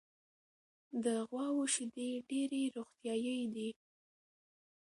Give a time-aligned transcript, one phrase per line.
[1.03, 3.69] د غواوو شیدې ډېرې روغتیایي دي.